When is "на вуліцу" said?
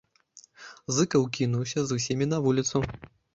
2.33-2.77